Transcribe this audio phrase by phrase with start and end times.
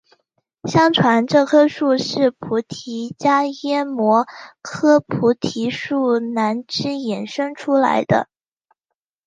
[0.63, 4.25] 相传这棵树是菩提伽耶摩
[4.63, 8.27] 诃菩提树南枝衍生出来的。